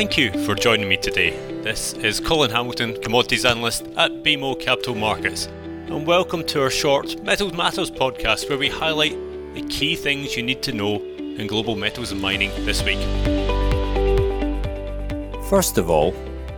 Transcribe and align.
Thank 0.00 0.16
you 0.16 0.32
for 0.46 0.54
joining 0.54 0.88
me 0.88 0.96
today. 0.96 1.32
This 1.60 1.92
is 1.92 2.20
Colin 2.20 2.50
Hamilton, 2.50 2.98
Commodities 3.02 3.44
Analyst 3.44 3.82
at 3.98 4.10
BMO 4.22 4.58
Capital 4.58 4.94
Markets, 4.94 5.44
and 5.44 6.06
welcome 6.06 6.42
to 6.46 6.62
our 6.62 6.70
short 6.70 7.22
Metals 7.22 7.52
Matters 7.52 7.90
podcast 7.90 8.48
where 8.48 8.56
we 8.56 8.70
highlight 8.70 9.12
the 9.52 9.60
key 9.68 9.96
things 9.96 10.38
you 10.38 10.42
need 10.42 10.62
to 10.62 10.72
know 10.72 11.02
in 11.02 11.46
global 11.46 11.76
metals 11.76 12.12
and 12.12 12.22
mining 12.22 12.48
this 12.64 12.82
week. 12.82 12.96
First 15.50 15.76
of 15.76 15.90
all, 15.90 16.14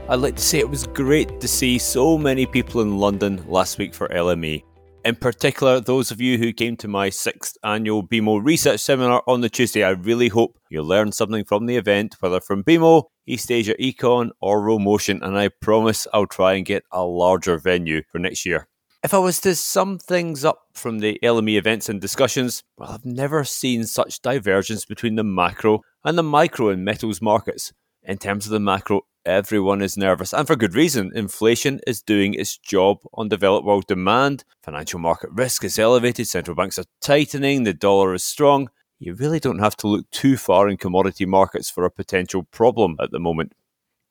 I'd 0.08 0.20
like 0.20 0.36
to 0.36 0.42
say 0.42 0.60
it 0.60 0.70
was 0.70 0.86
great 0.86 1.40
to 1.40 1.48
see 1.48 1.78
so 1.78 2.16
many 2.16 2.46
people 2.46 2.80
in 2.80 2.98
London 2.98 3.44
last 3.48 3.76
week 3.76 3.92
for 3.92 4.06
LME. 4.06 4.62
In 5.04 5.16
particular, 5.16 5.80
those 5.80 6.12
of 6.12 6.20
you 6.20 6.38
who 6.38 6.52
came 6.52 6.76
to 6.76 6.86
my 6.86 7.10
sixth 7.10 7.56
annual 7.64 8.06
BMO 8.06 8.40
research 8.40 8.78
seminar 8.78 9.24
on 9.26 9.40
the 9.40 9.48
Tuesday, 9.48 9.82
I 9.82 9.90
really 9.90 10.28
hope 10.28 10.56
you 10.70 10.80
learned 10.80 11.14
something 11.14 11.44
from 11.44 11.66
the 11.66 11.76
event, 11.76 12.14
whether 12.20 12.40
from 12.40 12.62
BMO, 12.62 13.04
East 13.26 13.50
Asia 13.50 13.74
Econ, 13.80 14.30
or 14.40 14.62
Rho 14.62 14.78
Motion, 14.78 15.20
and 15.20 15.36
I 15.36 15.48
promise 15.48 16.06
I'll 16.14 16.28
try 16.28 16.52
and 16.52 16.64
get 16.64 16.84
a 16.92 17.02
larger 17.02 17.58
venue 17.58 18.02
for 18.12 18.20
next 18.20 18.46
year. 18.46 18.68
If 19.02 19.12
I 19.12 19.18
was 19.18 19.40
to 19.40 19.56
sum 19.56 19.98
things 19.98 20.44
up 20.44 20.60
from 20.72 21.00
the 21.00 21.18
LME 21.20 21.58
events 21.58 21.88
and 21.88 22.00
discussions, 22.00 22.62
well, 22.78 22.92
I've 22.92 23.04
never 23.04 23.42
seen 23.42 23.86
such 23.86 24.22
divergence 24.22 24.84
between 24.84 25.16
the 25.16 25.24
macro 25.24 25.80
and 26.04 26.16
the 26.16 26.22
micro 26.22 26.68
in 26.68 26.84
metals 26.84 27.20
markets. 27.20 27.72
In 28.04 28.18
terms 28.18 28.46
of 28.46 28.52
the 28.52 28.60
macro, 28.60 29.00
everyone 29.24 29.82
is 29.82 29.96
nervous, 29.96 30.32
and 30.32 30.46
for 30.46 30.56
good 30.56 30.74
reason. 30.74 31.10
Inflation 31.14 31.80
is 31.86 32.02
doing 32.02 32.34
its 32.34 32.56
job 32.56 32.98
on 33.14 33.28
developed 33.28 33.66
world 33.66 33.86
demand, 33.86 34.44
financial 34.62 34.98
market 34.98 35.30
risk 35.32 35.64
is 35.64 35.78
elevated, 35.78 36.26
central 36.26 36.54
banks 36.54 36.78
are 36.78 36.84
tightening, 37.00 37.64
the 37.64 37.74
dollar 37.74 38.14
is 38.14 38.24
strong. 38.24 38.68
You 38.98 39.14
really 39.14 39.40
don't 39.40 39.58
have 39.58 39.76
to 39.78 39.88
look 39.88 40.10
too 40.10 40.36
far 40.36 40.68
in 40.68 40.76
commodity 40.76 41.26
markets 41.26 41.70
for 41.70 41.84
a 41.84 41.90
potential 41.90 42.44
problem 42.44 42.96
at 43.00 43.10
the 43.10 43.18
moment. 43.18 43.52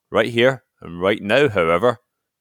Right 0.09 0.29
here 0.29 0.63
and 0.81 1.01
right 1.01 1.21
now, 1.21 1.47
however, 1.47 1.99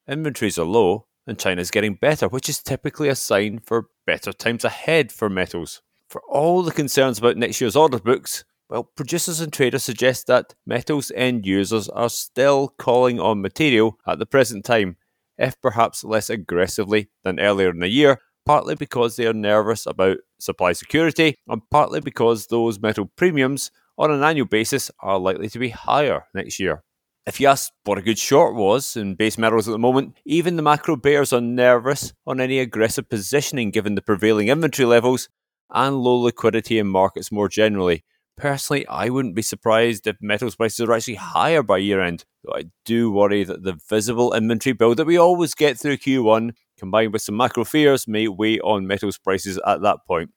inventories 0.08 0.58
are 0.58 0.64
low 0.64 1.06
and 1.26 1.38
China's 1.38 1.70
getting 1.70 1.94
better, 1.94 2.26
which 2.28 2.48
is 2.48 2.62
typically 2.62 3.08
a 3.08 3.14
sign 3.14 3.60
for 3.60 3.86
better 4.06 4.32
times 4.32 4.64
ahead 4.64 5.12
for 5.12 5.30
metals. 5.30 5.82
For 6.08 6.22
all 6.28 6.62
the 6.62 6.72
concerns 6.72 7.18
about 7.20 7.36
next 7.36 7.60
year's 7.60 7.76
order 7.76 8.00
books, 8.00 8.44
well, 8.70 8.84
producers 8.84 9.40
and 9.40 9.52
traders 9.52 9.82
suggest 9.82 10.28
that 10.28 10.54
metals 10.64 11.10
end 11.16 11.44
users 11.44 11.88
are 11.88 12.08
still 12.08 12.68
calling 12.78 13.18
on 13.18 13.42
material 13.42 13.98
at 14.06 14.20
the 14.20 14.26
present 14.26 14.64
time, 14.64 14.96
if 15.36 15.60
perhaps 15.60 16.04
less 16.04 16.30
aggressively 16.30 17.10
than 17.24 17.40
earlier 17.40 17.70
in 17.70 17.80
the 17.80 17.88
year, 17.88 18.20
partly 18.46 18.76
because 18.76 19.16
they 19.16 19.26
are 19.26 19.32
nervous 19.32 19.86
about 19.86 20.18
supply 20.38 20.72
security, 20.72 21.34
and 21.48 21.62
partly 21.72 22.00
because 22.00 22.46
those 22.46 22.78
metal 22.78 23.10
premiums 23.16 23.72
on 23.98 24.12
an 24.12 24.22
annual 24.22 24.46
basis 24.46 24.88
are 25.00 25.18
likely 25.18 25.48
to 25.48 25.58
be 25.58 25.70
higher 25.70 26.26
next 26.32 26.60
year. 26.60 26.84
If 27.26 27.40
you 27.40 27.48
ask 27.48 27.72
what 27.84 27.98
a 27.98 28.02
good 28.02 28.18
short 28.18 28.54
was 28.54 28.96
in 28.96 29.16
base 29.16 29.36
metals 29.36 29.66
at 29.66 29.72
the 29.72 29.78
moment, 29.78 30.16
even 30.24 30.54
the 30.54 30.62
macro 30.62 30.94
bears 30.94 31.32
are 31.32 31.40
nervous 31.40 32.12
on 32.24 32.40
any 32.40 32.60
aggressive 32.60 33.08
positioning 33.10 33.72
given 33.72 33.96
the 33.96 34.02
prevailing 34.02 34.48
inventory 34.48 34.86
levels 34.86 35.28
and 35.70 35.98
low 35.98 36.16
liquidity 36.16 36.78
in 36.78 36.86
markets 36.86 37.32
more 37.32 37.48
generally, 37.48 38.04
Personally, 38.40 38.86
I 38.88 39.10
wouldn't 39.10 39.34
be 39.34 39.42
surprised 39.42 40.06
if 40.06 40.16
metals 40.22 40.56
prices 40.56 40.80
are 40.80 40.92
actually 40.94 41.16
higher 41.16 41.62
by 41.62 41.76
year 41.76 42.00
end, 42.00 42.24
though 42.42 42.54
I 42.54 42.64
do 42.86 43.10
worry 43.10 43.44
that 43.44 43.64
the 43.64 43.78
visible 43.86 44.32
inventory 44.32 44.72
build 44.72 44.96
that 44.96 45.04
we 45.04 45.18
always 45.18 45.52
get 45.52 45.78
through 45.78 45.98
Q1, 45.98 46.52
combined 46.78 47.12
with 47.12 47.20
some 47.20 47.36
macro 47.36 47.64
fears, 47.64 48.08
may 48.08 48.28
weigh 48.28 48.58
on 48.60 48.86
metals 48.86 49.18
prices 49.18 49.60
at 49.66 49.82
that 49.82 50.06
point. 50.06 50.30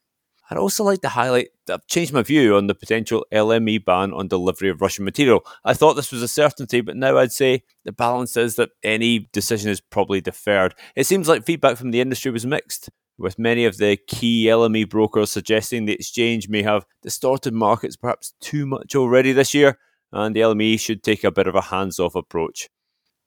I'd 0.49 0.57
also 0.57 0.83
like 0.83 0.99
to 1.03 1.09
highlight 1.09 1.51
that 1.65 1.75
I've 1.75 1.87
changed 1.87 2.11
my 2.11 2.23
view 2.23 2.57
on 2.57 2.67
the 2.67 2.75
potential 2.75 3.25
LME 3.31 3.85
ban 3.85 4.11
on 4.11 4.27
delivery 4.27 4.69
of 4.69 4.81
Russian 4.81 5.05
material. 5.05 5.45
I 5.63 5.73
thought 5.73 5.93
this 5.93 6.11
was 6.11 6.21
a 6.21 6.27
certainty, 6.27 6.81
but 6.81 6.97
now 6.97 7.17
I'd 7.17 7.31
say 7.31 7.63
the 7.85 7.93
balance 7.93 8.35
is 8.35 8.57
that 8.57 8.71
any 8.83 9.29
decision 9.31 9.71
is 9.71 9.79
probably 9.79 10.19
deferred. 10.19 10.75
It 10.97 11.07
seems 11.07 11.29
like 11.29 11.45
feedback 11.45 11.78
from 11.78 11.91
the 11.91 12.01
industry 12.01 12.31
was 12.31 12.45
mixed 12.45 12.89
with 13.18 13.40
many 13.40 13.66
of 13.66 13.78
the 13.78 13.97
key 14.07 14.46
LME 14.46 14.90
brokers 14.90 15.31
suggesting 15.31 15.85
the 15.85 15.94
exchange 15.94 16.50
may 16.50 16.63
have 16.63 16.85
distorted 17.01 17.53
markets 17.53 17.96
perhaps 17.96 18.34
too 18.41 18.66
much 18.66 18.96
already 18.96 19.31
this 19.31 19.53
year, 19.53 19.78
and 20.12 20.35
the 20.35 20.41
LME 20.41 20.79
should 20.79 21.03
take 21.03 21.23
a 21.23 21.31
bit 21.31 21.47
of 21.47 21.56
a 21.56 21.62
hands 21.62 22.00
off 22.00 22.16
approach. 22.16 22.69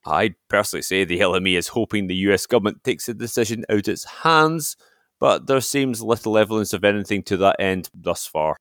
I'd 0.05 0.35
personally 0.49 0.83
say 0.83 1.05
the 1.05 1.21
LME 1.21 1.57
is 1.57 1.69
hoping 1.69 2.07
the 2.07 2.15
US 2.17 2.47
government 2.47 2.85
takes 2.85 3.07
the 3.07 3.15
decision 3.15 3.65
out 3.69 3.89
its 3.89 4.05
hands, 4.05 4.77
but 5.19 5.47
there 5.47 5.61
seems 5.61 6.03
little 6.03 6.39
evidence 6.39 6.73
of 6.73 6.85
anything 6.85 7.23
to 7.25 7.37
that 7.39 7.57
end 7.59 7.91
thus 7.95 8.27
far. 8.27 8.57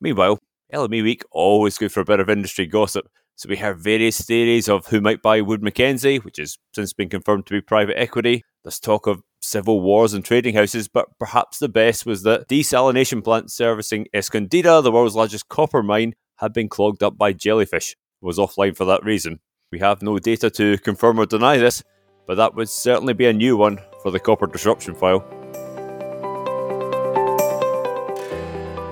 Meanwhile, 0.00 0.38
LME 0.72 1.02
Week 1.02 1.24
always 1.30 1.78
good 1.78 1.92
for 1.92 2.00
a 2.00 2.04
bit 2.04 2.20
of 2.20 2.30
industry 2.30 2.66
gossip, 2.66 3.08
so 3.36 3.48
we 3.48 3.56
heard 3.56 3.78
various 3.78 4.20
theories 4.20 4.68
of 4.68 4.86
who 4.86 5.00
might 5.00 5.22
buy 5.22 5.40
Wood 5.40 5.62
Mackenzie, 5.62 6.18
which 6.18 6.38
has 6.38 6.58
since 6.74 6.92
been 6.92 7.08
confirmed 7.08 7.46
to 7.46 7.54
be 7.54 7.60
private 7.60 7.98
equity. 7.98 8.42
There's 8.64 8.80
talk 8.80 9.06
of 9.06 9.22
civil 9.48 9.80
wars 9.80 10.14
and 10.14 10.24
trading 10.24 10.54
houses, 10.54 10.88
but 10.88 11.06
perhaps 11.18 11.58
the 11.58 11.68
best 11.68 12.04
was 12.04 12.22
that 12.22 12.48
desalination 12.48 13.24
plant 13.24 13.50
servicing 13.50 14.06
Escondida, 14.14 14.82
the 14.82 14.92
world's 14.92 15.16
largest 15.16 15.48
copper 15.48 15.82
mine, 15.82 16.14
had 16.36 16.52
been 16.52 16.68
clogged 16.68 17.02
up 17.02 17.16
by 17.16 17.32
jellyfish. 17.32 17.96
Was 18.20 18.38
offline 18.38 18.76
for 18.76 18.84
that 18.84 19.04
reason. 19.04 19.38
We 19.70 19.78
have 19.78 20.02
no 20.02 20.18
data 20.18 20.50
to 20.50 20.76
confirm 20.78 21.20
or 21.20 21.26
deny 21.26 21.56
this, 21.56 21.84
but 22.26 22.36
that 22.36 22.54
would 22.54 22.68
certainly 22.68 23.14
be 23.14 23.26
a 23.26 23.32
new 23.32 23.56
one 23.56 23.78
for 24.02 24.10
the 24.10 24.18
copper 24.18 24.46
disruption 24.46 24.94
file. 24.94 25.24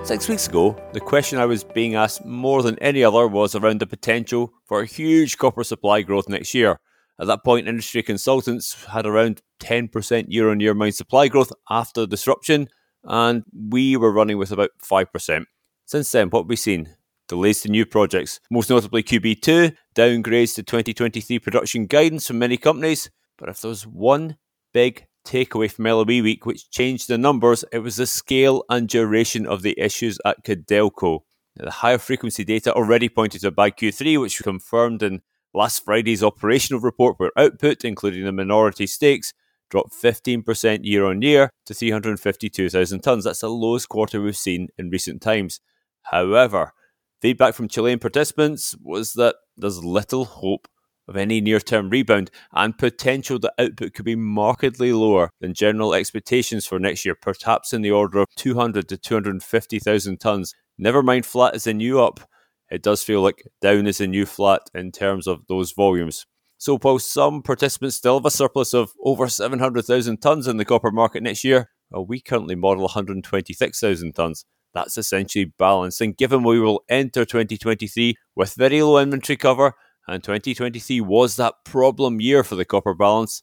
Six 0.05 0.29
weeks 0.29 0.47
ago, 0.47 0.77
the 0.93 1.01
question 1.01 1.41
I 1.41 1.47
was 1.47 1.65
being 1.65 1.97
asked 1.97 2.25
more 2.25 2.63
than 2.63 2.79
any 2.79 3.03
other 3.03 3.27
was 3.27 3.57
around 3.57 3.81
the 3.81 3.87
potential 3.89 4.53
for 4.65 4.81
a 4.81 4.87
huge 4.87 5.37
copper 5.37 5.65
supply 5.65 6.03
growth 6.03 6.29
next 6.29 6.55
year. 6.55 6.79
At 7.19 7.29
that 7.29 7.45
point, 7.45 7.67
industry 7.67 8.03
consultants 8.03 8.85
had 8.85 9.07
around 9.07 9.41
10% 9.61 10.27
year 10.29 10.51
on 10.51 10.61
year 10.61 10.75
mine 10.75 10.93
supply 10.93 11.29
growth 11.29 11.53
after 11.71 12.03
the 12.03 12.07
disruption, 12.07 12.69
and 13.05 13.45
we 13.71 13.97
were 13.97 14.13
running 14.13 14.37
with 14.37 14.53
about 14.53 14.71
5%. 14.83 15.45
Since 15.87 16.13
then, 16.13 16.29
what 16.29 16.43
have 16.43 16.49
we 16.49 16.57
seen? 16.57 16.95
Delays 17.29 17.63
to 17.63 17.69
new 17.69 17.87
projects, 17.87 18.39
most 18.51 18.71
notably 18.71 19.03
QB2, 19.03 19.75
downgrades 19.95 20.55
to 20.55 20.63
2023 20.63 21.39
production 21.39 21.87
guidance 21.87 22.27
from 22.27 22.39
many 22.39 22.57
companies. 22.57 23.11
But 23.39 23.49
if 23.49 23.61
there 23.61 23.71
was 23.71 23.87
one 23.87 24.37
big 24.73 25.07
takeaway 25.27 25.71
from 25.71 25.87
LME 25.87 26.23
Week 26.23 26.47
which 26.47 26.71
changed 26.71 27.09
the 27.09 27.19
numbers, 27.19 27.65
it 27.73 27.81
was 27.81 27.97
the 27.97 28.07
scale 28.07 28.65
and 28.69 28.89
duration 28.89 29.47
of 29.47 29.63
the 29.63 29.75
issues 29.79 30.19
at 30.25 30.45
Codelco. 30.45 31.21
The 31.57 31.71
higher 31.71 31.99
frequency 31.99 32.45
data 32.45 32.73
already 32.75 33.09
pointed 33.09 33.41
to 33.41 33.49
a 33.49 33.51
bad 33.51 33.77
Q3, 33.77 34.21
which 34.21 34.43
confirmed 34.43 35.03
in 35.03 35.23
Last 35.57 35.87
Friday's 35.87 36.23
operational 36.23 36.83
report, 36.83 37.19
where 37.19 37.33
output, 37.35 37.83
including 37.83 38.27
the 38.27 38.33
minority 38.33 38.87
stakes, 38.87 39.33
dropped 39.71 39.95
15% 39.95 40.81
year 40.83 41.07
on 41.07 41.23
year 41.23 41.49
to 41.65 41.73
352,000 41.73 43.03
tonnes. 43.03 43.25
That's 43.25 43.41
the 43.41 43.49
lowest 43.49 43.89
quarter 43.89 44.21
we've 44.21 44.37
seen 44.37 44.69
in 44.77 44.91
recent 44.91 45.23
times. 45.23 45.61
However, 46.03 46.73
feedback 47.23 47.55
from 47.55 47.69
Chilean 47.69 47.99
participants 47.99 48.77
was 48.83 49.15
that 49.15 49.37
there's 49.57 49.83
little 49.83 50.27
hope 50.27 50.69
of 51.09 51.17
any 51.17 51.41
near 51.41 51.59
term 51.59 51.89
rebound 51.89 52.31
and 52.53 52.77
potential 52.77 53.39
that 53.39 53.55
output 53.59 53.95
could 53.95 54.05
be 54.05 54.15
markedly 54.15 54.93
lower 54.93 55.31
than 55.41 55.55
general 55.55 55.95
expectations 55.95 56.67
for 56.67 56.79
next 56.79 57.07
year, 57.07 57.15
perhaps 57.15 57.73
in 57.73 57.81
the 57.81 57.91
order 57.91 58.19
of 58.19 58.27
200 58.37 58.89
to 58.91 58.99
250,000 58.99 60.19
tonnes. 60.19 60.51
Never 60.77 61.03
mind 61.03 61.25
flat 61.25 61.55
as 61.55 61.67
a 61.67 61.73
new 61.73 61.99
up 61.99 62.21
it 62.71 62.83
does 62.83 63.03
feel 63.03 63.23
like 63.23 63.45
down 63.61 63.87
is 63.87 64.01
a 64.01 64.07
new 64.07 64.27
flat 64.27 64.63
in 64.75 64.93
terms 64.93 65.27
of 65.27 65.47
those 65.49 65.73
volumes. 65.73 66.27
So, 66.59 66.79
while 66.79 66.99
some 66.99 67.43
participants 67.43 67.97
still 67.97 68.19
have 68.19 68.25
a 68.25 68.31
surplus 68.31 68.73
of 68.73 68.93
over 69.05 69.29
700,000 69.29 70.21
tonnes 70.21 70.49
in 70.49 70.57
the 70.57 70.65
copper 70.65 70.91
market 70.91 71.23
next 71.23 71.45
year, 71.45 71.71
well, 71.91 72.07
we 72.07 72.21
currently 72.21 72.55
model 72.55 72.85
126,000 72.85 74.15
tonnes. 74.15 74.45
That's 74.73 74.99
essentially 74.99 75.53
balanced. 75.59 76.01
And 76.01 76.17
given 76.17 76.43
we 76.43 76.61
will 76.61 76.83
enter 76.89 77.25
2023 77.25 78.17
with 78.35 78.55
very 78.55 78.83
low 78.83 78.99
inventory 78.99 79.37
cover, 79.37 79.75
and 80.09 80.23
2023 80.23 81.01
was 81.01 81.37
that 81.37 81.55
problem 81.65 82.21
year 82.21 82.43
for 82.43 82.55
the 82.55 82.65
copper 82.65 82.95
balance, 82.95 83.43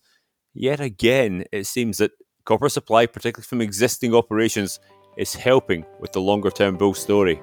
yet 0.54 0.80
again, 0.80 1.46
it 1.52 1.68
seems 1.68 2.00
that 2.00 2.12
copper 2.46 2.70
supply, 2.70 3.06
particularly 3.06 3.46
from 3.46 3.62
existing 3.62 4.16
operations, 4.16 4.80
is 5.18 5.36
helping 5.36 5.86
with 6.00 6.12
the 6.14 6.22
longer 6.22 6.50
term 6.50 6.78
bull 6.78 6.94
story. 6.94 7.40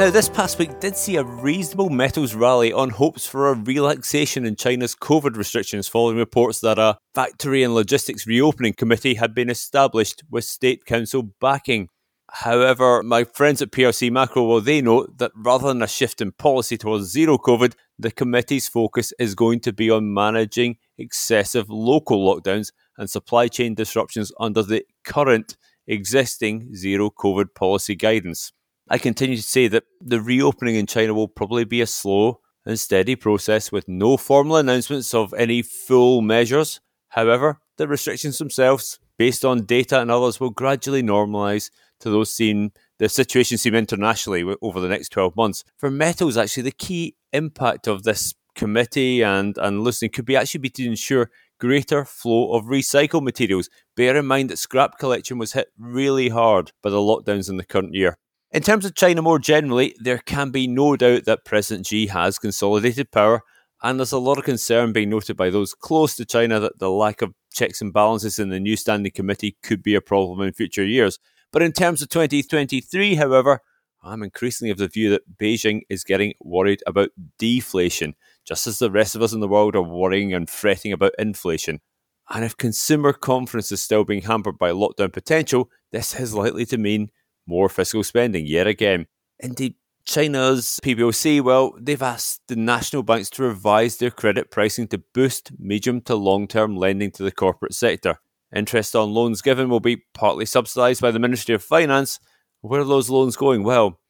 Now, 0.00 0.08
this 0.08 0.30
past 0.30 0.58
week 0.58 0.80
did 0.80 0.96
see 0.96 1.16
a 1.16 1.22
reasonable 1.22 1.90
metals 1.90 2.34
rally 2.34 2.72
on 2.72 2.88
hopes 2.88 3.26
for 3.26 3.48
a 3.48 3.54
relaxation 3.54 4.46
in 4.46 4.56
China's 4.56 4.94
COVID 4.94 5.36
restrictions 5.36 5.88
following 5.88 6.16
reports 6.16 6.62
that 6.62 6.78
a 6.78 6.96
factory 7.14 7.62
and 7.62 7.74
logistics 7.74 8.26
reopening 8.26 8.72
committee 8.72 9.16
had 9.16 9.34
been 9.34 9.50
established 9.50 10.22
with 10.30 10.46
state 10.46 10.86
council 10.86 11.34
backing. 11.38 11.90
However, 12.30 13.02
my 13.02 13.24
friends 13.24 13.60
at 13.60 13.72
PRC 13.72 14.10
Macro, 14.10 14.44
well, 14.44 14.62
they 14.62 14.80
note 14.80 15.18
that 15.18 15.32
rather 15.36 15.68
than 15.68 15.82
a 15.82 15.86
shift 15.86 16.22
in 16.22 16.32
policy 16.32 16.78
towards 16.78 17.10
zero 17.10 17.36
COVID, 17.36 17.74
the 17.98 18.10
committee's 18.10 18.68
focus 18.68 19.12
is 19.18 19.34
going 19.34 19.60
to 19.60 19.72
be 19.74 19.90
on 19.90 20.14
managing 20.14 20.78
excessive 20.96 21.68
local 21.68 22.24
lockdowns 22.24 22.72
and 22.96 23.10
supply 23.10 23.48
chain 23.48 23.74
disruptions 23.74 24.32
under 24.40 24.62
the 24.62 24.82
current 25.04 25.58
existing 25.86 26.74
zero 26.74 27.10
COVID 27.10 27.54
policy 27.54 27.96
guidance. 27.96 28.50
I 28.92 28.98
continue 28.98 29.36
to 29.36 29.42
say 29.42 29.68
that 29.68 29.84
the 30.00 30.20
reopening 30.20 30.74
in 30.74 30.86
China 30.86 31.14
will 31.14 31.28
probably 31.28 31.64
be 31.64 31.80
a 31.80 31.86
slow 31.86 32.40
and 32.66 32.78
steady 32.78 33.14
process 33.14 33.70
with 33.70 33.86
no 33.86 34.16
formal 34.16 34.56
announcements 34.56 35.14
of 35.14 35.32
any 35.34 35.62
full 35.62 36.22
measures. 36.22 36.80
However, 37.10 37.60
the 37.76 37.86
restrictions 37.86 38.38
themselves, 38.38 38.98
based 39.16 39.44
on 39.44 39.64
data 39.64 40.00
and 40.00 40.10
others, 40.10 40.40
will 40.40 40.50
gradually 40.50 41.04
normalise 41.04 41.70
to 42.00 42.10
those 42.10 42.34
seen 42.34 42.72
the 42.98 43.08
situation 43.08 43.58
seen 43.58 43.76
internationally 43.76 44.44
over 44.60 44.80
the 44.80 44.88
next 44.88 45.10
12 45.10 45.36
months. 45.36 45.62
For 45.78 45.88
metals, 45.88 46.36
actually, 46.36 46.64
the 46.64 46.72
key 46.72 47.14
impact 47.32 47.86
of 47.86 48.02
this 48.02 48.34
committee 48.56 49.22
and, 49.22 49.56
and 49.58 49.84
listening 49.84 50.10
could 50.10 50.24
be 50.24 50.36
actually 50.36 50.62
be 50.62 50.70
to 50.70 50.84
ensure 50.84 51.30
greater 51.60 52.04
flow 52.04 52.54
of 52.54 52.64
recycled 52.64 53.22
materials. 53.22 53.70
Bear 53.94 54.16
in 54.16 54.26
mind 54.26 54.50
that 54.50 54.58
scrap 54.58 54.98
collection 54.98 55.38
was 55.38 55.52
hit 55.52 55.68
really 55.78 56.30
hard 56.30 56.72
by 56.82 56.90
the 56.90 56.96
lockdowns 56.96 57.48
in 57.48 57.56
the 57.56 57.64
current 57.64 57.94
year. 57.94 58.18
In 58.52 58.62
terms 58.62 58.84
of 58.84 58.96
China 58.96 59.22
more 59.22 59.38
generally, 59.38 59.94
there 60.00 60.18
can 60.18 60.50
be 60.50 60.66
no 60.66 60.96
doubt 60.96 61.24
that 61.24 61.44
President 61.44 61.86
Xi 61.86 62.08
has 62.08 62.36
consolidated 62.36 63.12
power, 63.12 63.42
and 63.80 63.98
there's 63.98 64.10
a 64.10 64.18
lot 64.18 64.38
of 64.38 64.44
concern 64.44 64.92
being 64.92 65.10
noted 65.10 65.36
by 65.36 65.50
those 65.50 65.72
close 65.72 66.16
to 66.16 66.24
China 66.24 66.58
that 66.58 66.80
the 66.80 66.90
lack 66.90 67.22
of 67.22 67.32
checks 67.52 67.80
and 67.80 67.92
balances 67.92 68.40
in 68.40 68.48
the 68.48 68.58
new 68.58 68.74
standing 68.74 69.12
committee 69.12 69.56
could 69.62 69.84
be 69.84 69.94
a 69.94 70.00
problem 70.00 70.40
in 70.40 70.52
future 70.52 70.84
years. 70.84 71.20
But 71.52 71.62
in 71.62 71.70
terms 71.70 72.02
of 72.02 72.08
2023, 72.08 73.14
however, 73.14 73.60
I'm 74.02 74.24
increasingly 74.24 74.72
of 74.72 74.78
the 74.78 74.88
view 74.88 75.10
that 75.10 75.38
Beijing 75.38 75.82
is 75.88 76.02
getting 76.02 76.34
worried 76.40 76.82
about 76.88 77.10
deflation, 77.38 78.16
just 78.44 78.66
as 78.66 78.80
the 78.80 78.90
rest 78.90 79.14
of 79.14 79.22
us 79.22 79.32
in 79.32 79.38
the 79.38 79.48
world 79.48 79.76
are 79.76 79.82
worrying 79.82 80.34
and 80.34 80.50
fretting 80.50 80.92
about 80.92 81.12
inflation. 81.20 81.80
And 82.28 82.44
if 82.44 82.56
consumer 82.56 83.12
confidence 83.12 83.70
is 83.70 83.80
still 83.80 84.04
being 84.04 84.22
hampered 84.22 84.58
by 84.58 84.72
lockdown 84.72 85.12
potential, 85.12 85.70
this 85.92 86.18
is 86.18 86.34
likely 86.34 86.66
to 86.66 86.78
mean 86.78 87.10
more 87.50 87.68
fiscal 87.68 88.04
spending 88.04 88.46
yet 88.46 88.66
again. 88.68 89.06
Indeed, 89.40 89.74
China's 90.06 90.80
PBOC, 90.82 91.42
well, 91.42 91.74
they've 91.78 92.00
asked 92.00 92.42
the 92.46 92.56
national 92.56 93.02
banks 93.02 93.28
to 93.30 93.42
revise 93.42 93.96
their 93.96 94.10
credit 94.10 94.50
pricing 94.50 94.86
to 94.88 95.02
boost 95.12 95.50
medium 95.58 96.00
to 96.02 96.14
long 96.14 96.46
term 96.46 96.76
lending 96.76 97.10
to 97.12 97.22
the 97.22 97.32
corporate 97.32 97.74
sector. 97.74 98.18
Interest 98.54 98.96
on 98.96 99.12
loans 99.12 99.42
given 99.42 99.68
will 99.68 99.80
be 99.80 100.04
partly 100.14 100.46
subsidised 100.46 101.02
by 101.02 101.10
the 101.10 101.18
Ministry 101.18 101.54
of 101.54 101.62
Finance. 101.62 102.18
Where 102.60 102.80
are 102.80 102.84
those 102.84 103.10
loans 103.10 103.36
going? 103.36 103.62
Well, 103.62 104.00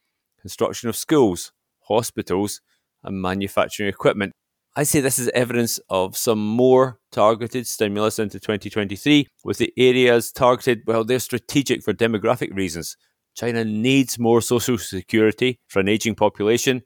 construction 0.40 0.88
of 0.88 0.96
schools, 0.96 1.52
hospitals, 1.88 2.60
and 3.02 3.20
manufacturing 3.20 3.88
equipment. 3.88 4.32
I 4.76 4.84
say 4.84 5.00
this 5.00 5.19
is 5.19 5.28
evidence 5.31 5.81
of 5.90 6.16
some 6.16 6.38
more 6.38 7.00
targeted 7.10 7.66
stimulus 7.66 8.19
into 8.19 8.38
2023, 8.38 9.26
with 9.44 9.58
the 9.58 9.72
areas 9.76 10.31
targeted, 10.31 10.82
well, 10.86 11.04
they're 11.04 11.19
strategic 11.19 11.82
for 11.82 11.93
demographic 11.93 12.54
reasons. 12.54 12.96
China 13.35 13.65
needs 13.65 14.19
more 14.19 14.41
social 14.41 14.79
security 14.79 15.59
for 15.69 15.81
an 15.81 15.88
aging 15.88 16.15
population, 16.15 16.82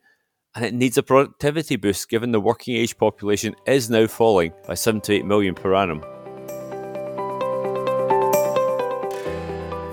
and 0.55 0.65
it 0.65 0.75
needs 0.75 0.97
a 0.99 1.03
productivity 1.03 1.77
boost 1.77 2.09
given 2.09 2.33
the 2.33 2.41
working 2.41 2.77
age 2.77 2.97
population 2.97 3.55
is 3.67 3.91
now 3.91 4.07
falling 4.07 4.53
by 4.67 4.75
7 4.75 5.01
to 5.03 5.15
8 5.15 5.25
million 5.25 5.55
per 5.55 5.75
annum. 5.75 6.03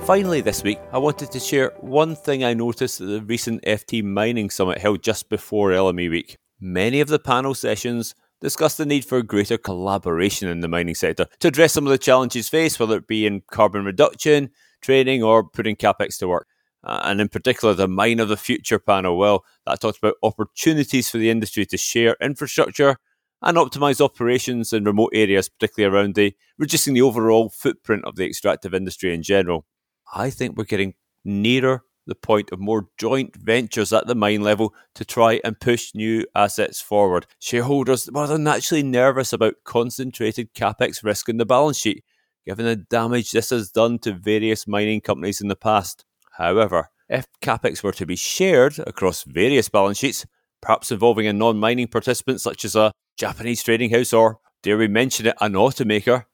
Finally, 0.05 0.41
this 0.41 0.63
week, 0.63 0.79
I 0.91 0.97
wanted 0.97 1.31
to 1.31 1.39
share 1.39 1.71
one 1.79 2.15
thing 2.15 2.43
I 2.43 2.53
noticed 2.53 2.99
at 2.99 3.07
the 3.07 3.21
recent 3.21 3.63
FT 3.63 4.03
Mining 4.03 4.49
Summit 4.49 4.79
held 4.79 5.03
just 5.03 5.29
before 5.29 5.69
LME 5.69 6.09
Week. 6.09 6.37
Many 6.59 6.99
of 6.99 7.07
the 7.07 7.19
panel 7.19 7.53
sessions 7.53 8.13
discussed 8.41 8.77
the 8.77 8.85
need 8.85 9.05
for 9.05 9.21
greater 9.21 9.57
collaboration 9.57 10.49
in 10.49 10.59
the 10.59 10.67
mining 10.67 10.95
sector 10.95 11.27
to 11.39 11.47
address 11.47 11.73
some 11.73 11.85
of 11.85 11.91
the 11.91 11.97
challenges 11.97 12.49
faced, 12.49 12.79
whether 12.79 12.97
it 12.97 13.07
be 13.07 13.25
in 13.25 13.43
carbon 13.51 13.85
reduction, 13.85 14.49
training, 14.81 15.23
or 15.23 15.43
putting 15.43 15.75
capex 15.75 16.17
to 16.19 16.27
work. 16.27 16.47
Uh, 16.83 17.01
and 17.03 17.21
in 17.21 17.29
particular, 17.29 17.73
the 17.73 17.87
Mine 17.87 18.19
of 18.19 18.27
the 18.27 18.37
Future 18.37 18.79
panel, 18.79 19.17
well, 19.17 19.45
that 19.65 19.79
talks 19.79 19.99
about 19.99 20.15
opportunities 20.23 21.09
for 21.09 21.19
the 21.19 21.29
industry 21.29 21.65
to 21.67 21.77
share 21.77 22.15
infrastructure 22.19 22.97
and 23.43 23.57
optimize 23.57 24.01
operations 24.01 24.73
in 24.73 24.83
remote 24.83 25.11
areas, 25.13 25.49
particularly 25.49 25.95
around 25.95 26.15
the 26.15 26.35
reducing 26.57 26.93
the 26.93 27.01
overall 27.01 27.49
footprint 27.49 28.05
of 28.05 28.15
the 28.15 28.25
extractive 28.25 28.73
industry 28.73 29.13
in 29.13 29.23
general. 29.23 29.65
I 30.13 30.29
think 30.29 30.57
we're 30.57 30.63
getting 30.65 30.95
nearer 31.23 31.83
the 32.07 32.15
point 32.15 32.51
of 32.51 32.59
more 32.59 32.87
joint 32.97 33.35
ventures 33.35 33.93
at 33.93 34.07
the 34.07 34.15
mine 34.15 34.41
level 34.41 34.73
to 34.95 35.05
try 35.05 35.39
and 35.43 35.59
push 35.59 35.93
new 35.93 36.25
assets 36.35 36.81
forward. 36.81 37.27
Shareholders, 37.39 38.09
well, 38.11 38.27
they're 38.27 38.37
naturally 38.37 38.83
nervous 38.83 39.31
about 39.31 39.55
concentrated 39.63 40.53
capex 40.53 41.03
risk 41.03 41.29
in 41.29 41.37
the 41.37 41.45
balance 41.45 41.77
sheet, 41.77 42.03
given 42.45 42.65
the 42.65 42.75
damage 42.75 43.31
this 43.31 43.49
has 43.49 43.71
done 43.71 43.99
to 43.99 44.13
various 44.13 44.67
mining 44.67 45.01
companies 45.01 45.41
in 45.41 45.47
the 45.47 45.55
past. 45.55 46.05
However, 46.37 46.89
if 47.09 47.27
capex 47.41 47.83
were 47.83 47.91
to 47.93 48.05
be 48.05 48.15
shared 48.15 48.79
across 48.79 49.23
various 49.23 49.69
balance 49.69 49.97
sheets, 49.97 50.25
perhaps 50.61 50.91
involving 50.91 51.27
a 51.27 51.33
non 51.33 51.59
mining 51.59 51.87
participant 51.87 52.41
such 52.41 52.63
as 52.65 52.75
a 52.75 52.91
Japanese 53.17 53.63
trading 53.63 53.91
house 53.91 54.13
or, 54.13 54.39
dare 54.63 54.77
we 54.77 54.87
mention 54.87 55.27
it, 55.27 55.35
an 55.41 55.53
automaker, 55.53 56.25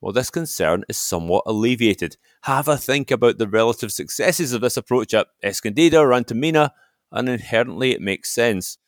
well, 0.00 0.12
this 0.12 0.30
concern 0.30 0.84
is 0.88 0.98
somewhat 0.98 1.44
alleviated. 1.46 2.16
Have 2.42 2.68
a 2.68 2.76
think 2.76 3.10
about 3.10 3.38
the 3.38 3.48
relative 3.48 3.90
successes 3.90 4.52
of 4.52 4.60
this 4.60 4.76
approach 4.76 5.14
at 5.14 5.28
Escondida 5.42 5.98
or 5.98 6.12
Antamina, 6.12 6.72
and 7.10 7.28
inherently 7.28 7.92
it 7.92 8.00
makes 8.02 8.30
sense. 8.30 8.78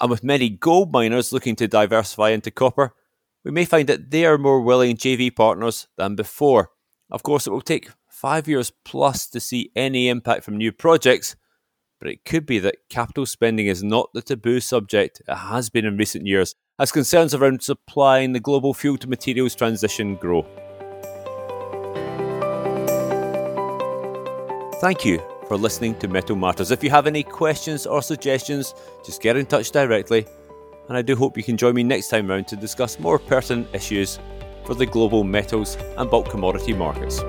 And 0.00 0.10
with 0.10 0.22
many 0.22 0.48
gold 0.48 0.92
miners 0.92 1.32
looking 1.32 1.56
to 1.56 1.66
diversify 1.66 2.30
into 2.30 2.50
copper, 2.50 2.94
we 3.46 3.52
may 3.52 3.64
find 3.64 3.88
that 3.88 4.10
they 4.10 4.26
are 4.26 4.38
more 4.38 4.60
willing 4.60 4.96
JV 4.96 5.34
partners 5.34 5.86
than 5.96 6.16
before. 6.16 6.70
Of 7.12 7.22
course, 7.22 7.46
it 7.46 7.50
will 7.50 7.60
take 7.60 7.90
five 8.08 8.48
years 8.48 8.72
plus 8.84 9.28
to 9.28 9.38
see 9.38 9.70
any 9.76 10.08
impact 10.08 10.42
from 10.42 10.56
new 10.56 10.72
projects, 10.72 11.36
but 12.00 12.10
it 12.10 12.24
could 12.24 12.44
be 12.44 12.58
that 12.58 12.78
capital 12.90 13.24
spending 13.24 13.68
is 13.68 13.84
not 13.84 14.10
the 14.12 14.20
taboo 14.20 14.58
subject 14.58 15.22
it 15.28 15.32
has 15.32 15.70
been 15.70 15.84
in 15.84 15.96
recent 15.96 16.26
years, 16.26 16.56
as 16.80 16.90
concerns 16.90 17.34
around 17.34 17.62
supplying 17.62 18.32
the 18.32 18.40
global 18.40 18.74
fuel 18.74 18.98
to 18.98 19.08
materials 19.08 19.54
transition 19.54 20.16
grow. 20.16 20.42
Thank 24.80 25.04
you 25.04 25.22
for 25.46 25.56
listening 25.56 25.94
to 26.00 26.08
Metal 26.08 26.34
Matters. 26.34 26.72
If 26.72 26.82
you 26.82 26.90
have 26.90 27.06
any 27.06 27.22
questions 27.22 27.86
or 27.86 28.02
suggestions, 28.02 28.74
just 29.04 29.22
get 29.22 29.36
in 29.36 29.46
touch 29.46 29.70
directly 29.70 30.26
and 30.88 30.96
I 30.96 31.02
do 31.02 31.16
hope 31.16 31.36
you 31.36 31.42
can 31.42 31.56
join 31.56 31.74
me 31.74 31.82
next 31.82 32.08
time 32.08 32.28
round 32.28 32.46
to 32.48 32.56
discuss 32.56 32.98
more 32.98 33.18
pertinent 33.18 33.68
issues 33.72 34.18
for 34.64 34.74
the 34.74 34.86
global 34.86 35.24
metals 35.24 35.76
and 35.96 36.10
bulk 36.10 36.28
commodity 36.28 36.72
markets. 36.72 37.20